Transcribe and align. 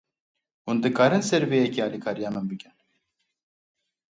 Hûn 0.65 0.77
dikarin 0.83 1.23
ser 1.29 1.43
vê 1.49 1.57
yekê 1.63 1.81
alîkariya 1.87 2.29
min 2.35 2.45
bikin 2.51 2.75